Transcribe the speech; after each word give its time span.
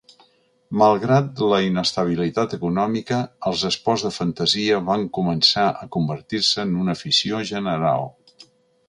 Malgrat 0.81 1.41
la 1.49 1.57
inestabilitat 1.65 2.55
econòmica, 2.57 3.19
els 3.51 3.65
esports 3.69 4.05
de 4.07 4.11
fantasia 4.15 4.81
van 4.89 5.05
començar 5.19 5.67
a 5.85 5.91
convertir-se 5.97 6.65
en 6.69 6.75
una 6.85 6.97
afició 6.99 7.45
general. 7.53 8.09